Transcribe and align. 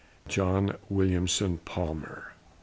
JOHN 0.27 0.77
WILLIAMSON 0.89 1.59
PALMER. 1.59 2.31